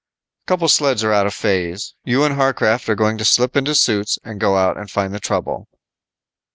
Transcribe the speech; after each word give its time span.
"Couple 0.47 0.67
sleds 0.67 1.03
are 1.03 1.13
out 1.13 1.27
of 1.27 1.33
phase. 1.35 1.93
You 2.05 2.23
and 2.23 2.33
Harcraft 2.33 2.89
are 2.89 2.95
going 2.95 3.19
to 3.19 3.23
slip 3.23 3.55
into 3.55 3.75
suits 3.75 4.17
and 4.23 4.39
go 4.41 4.57
out 4.57 4.75
and 4.75 4.89
find 4.89 5.13
the 5.13 5.19
trouble." 5.19 5.67